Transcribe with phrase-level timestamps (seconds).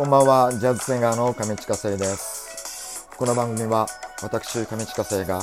[0.00, 3.06] こんばんは、ジャズシンガーの亀近生です。
[3.18, 3.86] この番組は、
[4.22, 5.42] 私、亀近生が、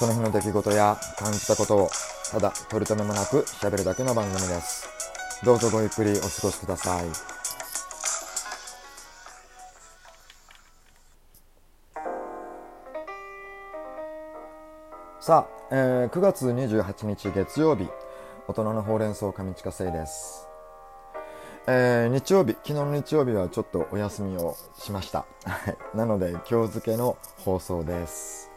[0.00, 1.90] その日の出来事や感じたことを、
[2.32, 4.88] ただ取り留めもなく喋るだけの番組です。
[5.44, 7.04] どうぞごゆっくりお過ごしください。
[15.20, 17.88] さあ、えー9月28日月曜日、
[18.48, 20.47] 大人のほうれん草上近生です。
[21.70, 25.26] えー日曜日、昨日の日曜日はちょっとお休みをしました。
[25.94, 28.50] なので、今日付けの放送です。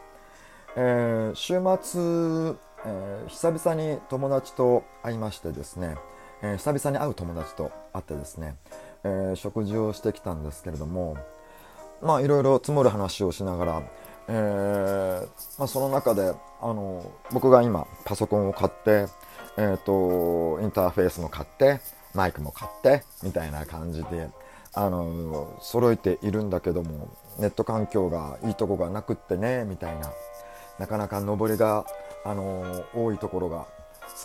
[0.76, 2.00] えー週末、
[2.86, 5.96] えー久々に友達と会いましてですね、
[6.40, 8.56] え久々に会う友達と会ってですね、
[9.04, 11.18] え食事をしてきたんですけれども、
[12.00, 13.82] まあいろいろ積もる話をしながら、
[14.28, 16.32] えーまあ、その中で
[16.62, 19.06] あの僕が今パソコンを買って、
[19.58, 21.80] えー、とインターフェースも買って
[22.14, 24.28] マイクも買ってみたいな感じで
[24.74, 30.10] あの揃えているんだけどもネット環境がいいとこがなくってねみたいな
[30.78, 31.84] なかなか上りが
[32.24, 33.66] あの多いところが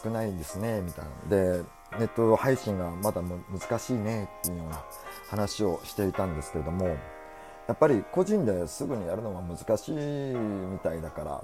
[0.03, 1.37] 少ないんですねみたいな。
[1.59, 1.63] で
[1.99, 4.83] ネット配信がまだ難しいねっていうような
[5.29, 11.43] 話をしていたんですけれどもやっぱり個人ですぐにやるのは難しいみたいだから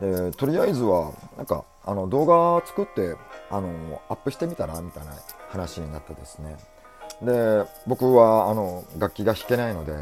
[0.00, 3.16] でとりあえずはなんかあの動画作って
[3.50, 5.12] あのアップしてみたらみたいな
[5.48, 6.56] 話になってですね。
[7.22, 9.94] で僕はあの楽器が弾けないので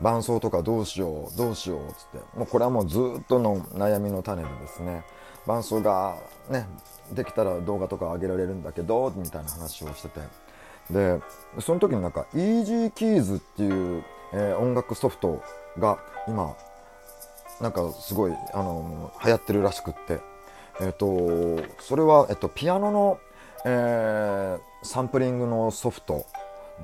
[0.00, 2.38] 伴奏とかどうしようどうしようっつって。
[2.38, 5.04] もうこれはもうずっとの悩みの種でですね。
[5.46, 6.16] 伴奏が
[6.48, 6.66] ね
[7.12, 10.20] できたら動画とか上げられるんだけどみたいな話をしてて。
[10.90, 11.20] で
[11.60, 15.42] その時になんか Easy Keys っていう、えー音楽ソフト
[15.78, 16.54] が今
[17.60, 20.20] なんかすごいあの流行ってるらしくって。
[20.80, 21.06] えっ、と
[21.78, 23.18] それは、えっと、ピアノの、
[23.64, 26.26] えーサンプリングのソフト。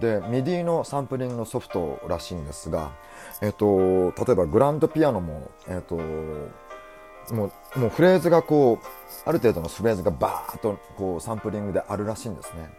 [0.01, 2.93] で MIDI のサンプリングのソフトらしいんですが、
[3.43, 5.97] えっと、例えばグランドピアノも、えっと、
[7.34, 8.87] もうもうフレーズがこう
[9.28, 12.71] ある程度のフレーズがバーッとこうサンプリングであるらしいんですね。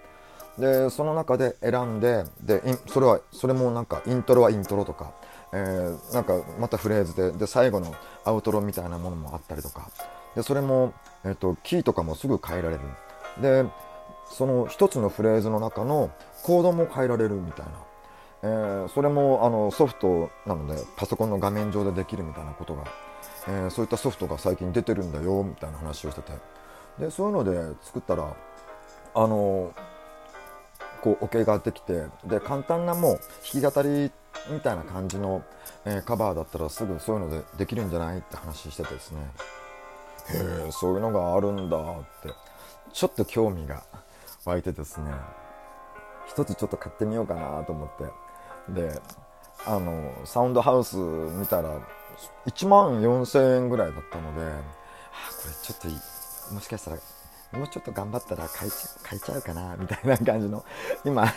[0.57, 5.11] でその中で選んででそれはそれもなんかイントロはイントロとか、
[5.53, 7.93] えーなんかまたフレーズでで最後の
[8.25, 9.89] アウトロみたいなものもあったりとか。
[10.35, 10.93] でそれも、
[11.25, 12.81] えっとキーとかもすぐ変えられる。
[13.41, 13.65] で
[14.29, 16.09] その一つのフレーズの中の
[16.43, 17.71] コードも変えられるみたいな、
[18.43, 22.83] えーそれもあのソフトなのでパソコンの画面上でできるみたいなことが、
[23.49, 26.31] えーそういったソフトが最近出てるんだよみたいな話をしてて。
[26.97, 28.33] でそういうので作ったら
[29.13, 29.73] あの
[31.01, 33.19] こうオケができてで簡単なもう
[33.53, 34.11] 弾き語り
[34.49, 35.43] みたいな感じの、
[35.85, 39.19] えーカバーだったらすぐそういうのでできるんじゃないって話しててですね。
[40.29, 41.81] へえそういうのがあるんだっ
[42.23, 42.33] て。
[42.93, 43.83] ちょっと興味が
[44.45, 45.11] 湧いてですね。
[46.27, 47.89] 一つちょっと買ってみようかなと思っ
[48.67, 48.73] て。
[48.73, 49.01] で
[49.65, 51.79] あのサウンドハウス見たら
[52.47, 56.53] 1万4000円ぐらいだったのであこれちょっといい。
[56.53, 56.97] もしかしたら
[57.53, 60.63] もうちょっと頑張ったら買いちゃ買いちゃうかなみたいな感じの
[61.05, 61.27] 今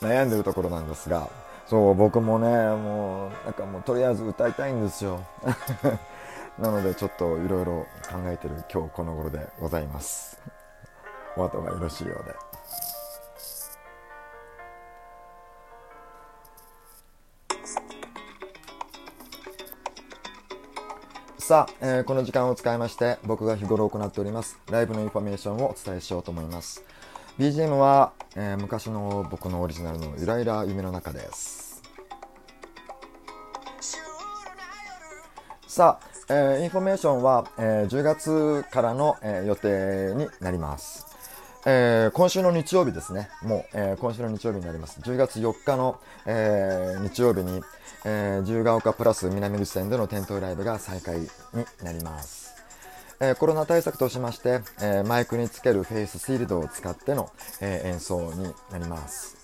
[0.00, 1.30] 悩んでるところなんですが
[1.66, 5.20] そう僕もねもうなんかもうとりあえず歌いたいんですよ。
[6.58, 10.38] なのでちょっといろいろ考えてる今日この頃でございます。
[11.36, 12.34] お後がよろしいようで。
[21.38, 26.82] さあ、えーこの時間を使いまして僕が日頃行っておりますライブのインフォメーションをお伝えしようと思います。
[27.38, 31.82] BGM は、えー昔の僕のオリジナルのゆらゆら夢の中です
[35.66, 35.98] さ
[36.28, 41.06] あ、えーインフォメーションは、えー10月からの、えー予定になります。
[41.66, 43.28] えー今週の日曜日ですね。
[43.42, 45.00] もう、えー今週の日曜日になります。
[45.00, 47.60] 10月4日の、えー日曜日に、
[48.06, 51.28] えー自由が丘プラス南口線での店頭ライブが再開に
[51.82, 52.45] なります。
[53.20, 59.36] えーコロナ対策としまして、えーマイクにつけるフェイスシールドを使っての、えー演奏になります。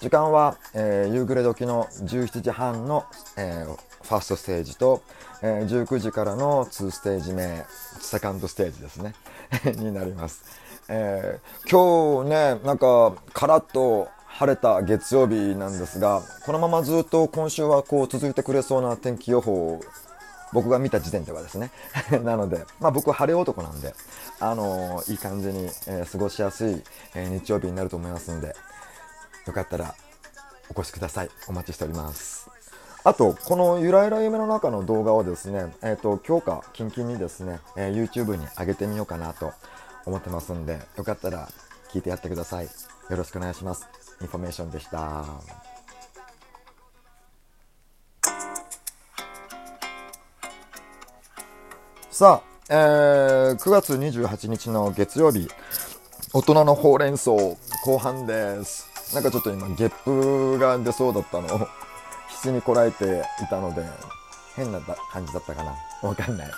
[0.00, 3.04] 時間は、えー夕暮れ時の17時半の、
[3.36, 5.02] えーファーストステージと、
[5.42, 7.64] えー19時からの2ステージ目
[8.00, 9.14] セカンドステージですね
[9.76, 10.42] になります、
[10.88, 19.80] えー今日ねなんかカラッと晴れた月曜日なんですがこのままずっと今週はこう続いてくれそうな天気予報
[20.52, 21.70] 僕が見た時点ではですね。
[22.24, 23.94] なので、まあ、僕は晴れ男なんで、
[24.40, 26.82] あのーいい感じに、えー過ごしやすい、
[27.14, 28.54] えー日曜日になると思いますんで
[29.46, 29.94] よかったら
[30.74, 31.30] お越しください。
[31.48, 32.48] お待ちしております。
[33.04, 39.52] あとこのゆらゆら夢の中の動画をですね、えー、と今日かキンキンにですね、え YouTube に上げてみようかなと
[40.04, 41.48] 思ってますんでよかったら
[41.92, 42.64] 聞いてやってください。
[42.64, 42.70] よ
[43.16, 43.86] ろしくお願いします。
[44.20, 45.67] インフォメーションでした。
[52.18, 55.48] さあ、えー、9月28日の月曜日、
[56.32, 59.14] 大人のほうれん草後半です。
[59.14, 61.58] なんかちょっと今、ゲップが出そうだったのを
[62.30, 63.84] 必死にこらえていたので、
[64.56, 66.50] 変な感じだったかなわかんない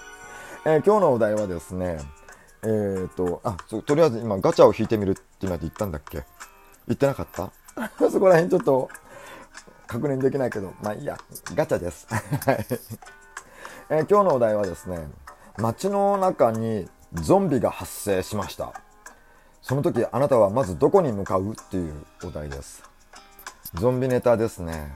[0.64, 1.98] えー、今日のお題はですね、
[2.62, 6.24] えーと、あ、とりあえず今ガチャを引いてみるってまで言ったんだっけ？
[6.88, 7.50] 言ってなかった？
[8.10, 8.88] そこら辺ちょっと
[9.86, 11.18] 確認できないけど、まあいいや、
[11.54, 12.06] ガチャです。
[12.08, 12.66] はい。
[13.90, 15.06] えー、今日のお題はですね、
[15.58, 18.72] 街の中にゾンビが発生しました。
[19.60, 21.94] その時あなたはまずどこに向かうっていう
[22.24, 22.82] お題です。
[23.74, 24.92] ゾンビネタですね。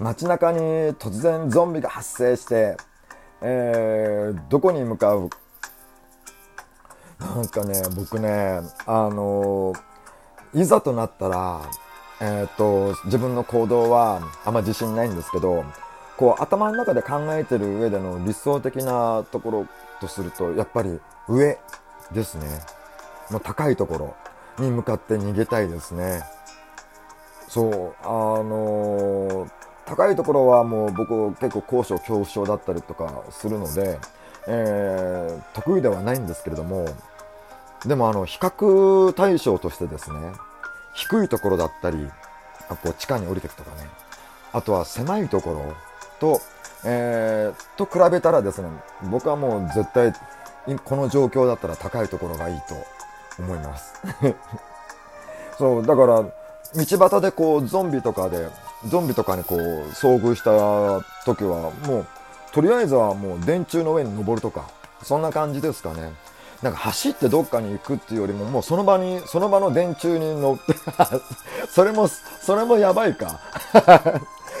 [0.00, 0.58] 街中に
[0.94, 2.76] 突然ゾンビが発生して、
[3.40, 5.30] えー、どこに向かう？
[7.18, 9.72] なんかね、僕ね、あの
[10.54, 11.62] いざとなったら、
[12.20, 15.64] えっ、と、自分の行動はあんま自信ないんですけど、
[16.18, 19.66] こう頭の中で考えてる上での理想的なところ
[20.00, 21.58] とするとやっぱり上
[22.12, 22.46] ですね。
[23.30, 24.16] もう高いとこ
[24.58, 26.22] ろに向かって逃げたいですね。
[27.48, 29.50] そうあのー、
[29.86, 33.98] 高いところはもう僕結構高所恐怖症だったりとかするので、
[34.48, 36.86] えー、得意ではないんですけれども
[37.86, 40.18] でもあの比較対象としてですね
[40.94, 42.06] 低いところだったり
[42.68, 43.88] あこう地下に降りていくとかね
[44.52, 45.87] あとは狭いところ
[46.20, 46.40] と、
[46.84, 48.68] えー、と比べたらですね、
[49.10, 50.12] 僕はもう絶対、
[50.84, 53.94] この状況だったら高いところがいいと思います。
[55.58, 56.24] そう、だから、
[56.74, 58.48] 道端でこう、ゾンビとかで、
[58.86, 59.58] ゾンビとかにこう、
[59.90, 62.06] 遭遇した時は、もう、
[62.52, 64.64] とりあえずはもう電柱の上に登るとか、
[65.02, 66.12] そんな感じですかね。
[66.62, 70.74] なんか走ってどっかに行くっていうよりも、もうその場に、その場の電柱に乗って
[71.70, 73.40] それも、それもやばいか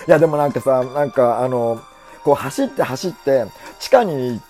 [0.08, 1.82] いや、でもなんかさ、なんかあの、
[2.24, 3.44] こう走って走って、
[3.78, 4.40] 地下に、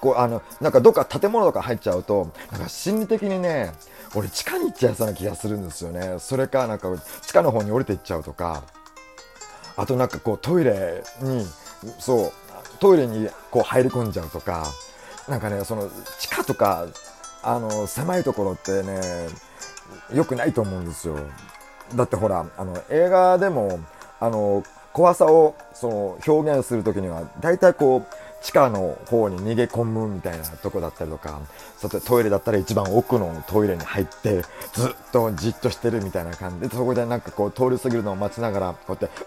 [0.00, 3.72] こう、あの、なんかどっか建物とか入っちゃうと、なんか心理的にね、
[4.14, 6.20] 俺地下に行っちゃいそうな気がするんですよね。
[6.20, 6.88] それか、なんか
[7.22, 8.62] 地下の方に降りていっちゃうとか、
[9.76, 11.44] あとなんかこうトイレに、
[11.98, 12.32] そう、
[12.78, 14.66] トイレにこう入り込んじゃうとか、
[15.26, 16.86] なんかね、その地下とか、
[17.42, 19.00] あの、狭いところってね、
[20.14, 21.16] 良くないと思うんですよ。
[21.96, 23.80] だってほら、あの、映画でも、
[24.20, 24.62] あの、
[24.98, 31.40] 怖さをその表現する時には大体こう地下の方に逃げ込むみたいなとこだったりとか
[31.76, 34.42] そトイレだったら一番奥のトイレに入って
[34.72, 39.24] ずっとじっとしてるみたいな感じでそこでなんかこう通り過ぎるのを待ちながらこうやって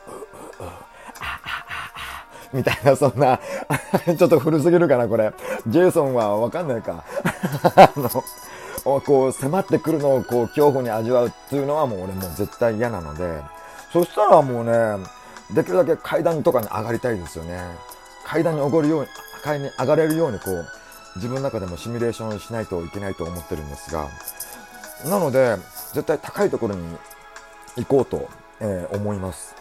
[2.52, 3.40] みたいな、そんな
[4.18, 5.32] ちょっと古すぎるかな、これ。
[5.68, 7.02] ジェイソンはわかんないか。
[7.78, 13.42] あの、こう、迫ってくるのをこう、恐怖に味わうっていうのはもう俺もう絶対嫌なので、
[13.94, 15.06] そしたらもうね、
[15.54, 17.60] できるだけ階段とかに上がりたいですよね。
[18.26, 19.08] 階段に上がるように、
[19.44, 20.66] 階に上がれるようにこう、
[21.16, 24.08] 自分の中でもシミュレーションしないといけないと思ってるんですが、
[25.06, 25.58] なので、
[25.94, 26.98] 絶対高いところに
[27.78, 29.56] 行こうと、えー、思います。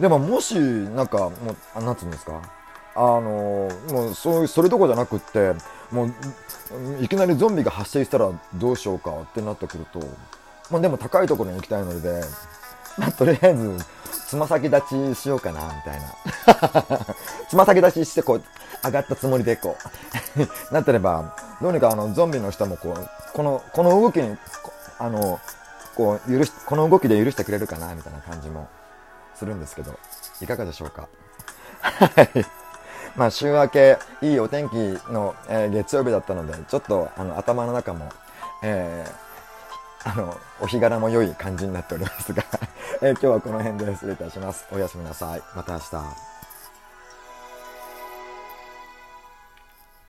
[0.00, 1.32] でももし、なんか、も
[1.76, 2.42] う、なんつうんですか、
[2.94, 5.54] あのー、もうそうそれどころじゃなくって、
[5.90, 6.12] もう
[7.00, 10.00] いきなりゾンビが発生したらどうしようかってなってくると、
[10.70, 12.22] まあ、でも高いところに行きたいので、
[12.98, 13.78] まあ、とりあえず
[14.32, 17.04] つま先立ちしようかな、みたいな。
[17.50, 18.42] つま先立ちして、こう、
[18.82, 19.76] 上がったつもりで、こ
[20.70, 24.38] う なってれば、どうにかあの、ゾンビの人も、こう、この、この動きに、
[24.98, 25.38] あの、
[25.94, 28.68] こう、許し、この動きで許してくれるかな、みたいな感じも
[29.34, 29.98] するんですけど、
[30.40, 31.08] いかがでしょうか？
[31.82, 32.46] はい。
[33.14, 34.74] まあ、週明け、いいお天気
[35.12, 38.08] の、えー、月曜日だったので、ちょっと、あの、頭の中も、
[38.62, 39.31] えー、
[40.04, 42.44] あの、お日柄も良い感じになっておりますが
[43.02, 44.66] えー、今日はこの辺で失礼いたします。
[44.72, 45.42] おやすみなさい。
[45.54, 46.31] また明日。